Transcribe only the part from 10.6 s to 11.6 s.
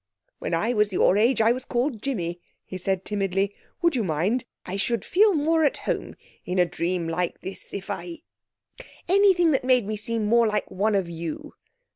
one of you."